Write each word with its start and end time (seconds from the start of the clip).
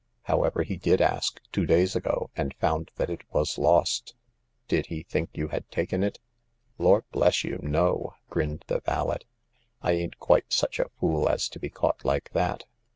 However, 0.23 0.63
he 0.63 0.77
did 0.77 0.99
ask 0.99 1.39
two 1.51 1.67
days 1.67 1.95
ago, 1.95 2.31
and 2.35 2.55
found 2.55 2.89
that 2.95 3.11
it 3.11 3.21
was 3.31 3.59
lost."" 3.59 4.15
Did 4.67 4.87
he 4.87 5.03
think 5.03 5.29
you 5.33 5.49
had 5.49 5.69
taken 5.69 6.01
it?"" 6.03 6.19
Lor' 6.79 7.05
bless 7.11 7.43
you, 7.43 7.59
no!" 7.61 8.15
grinned 8.31 8.63
the 8.65 8.79
valet." 8.81 9.19
I 9.83 9.91
ain't 9.91 10.17
quite 10.17 10.51
such 10.51 10.79
a 10.79 10.89
fool 10.99 11.29
as 11.29 11.47
to 11.49 11.59
be 11.59 11.69
caught 11.69 12.03
like 12.03 12.31
that. 12.31 12.63